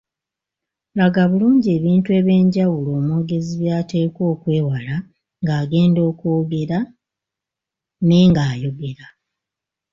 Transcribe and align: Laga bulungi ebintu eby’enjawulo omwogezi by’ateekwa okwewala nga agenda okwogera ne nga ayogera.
Laga 0.97 1.21
bulungi 1.29 1.67
ebintu 1.77 2.09
eby’enjawulo 2.19 2.89
omwogezi 2.99 3.53
by’ateekwa 3.61 4.23
okwewala 4.33 4.95
nga 5.41 5.53
agenda 5.63 5.99
okwogera 6.09 6.79
ne 8.07 8.19
nga 8.29 8.43
ayogera. 8.51 9.07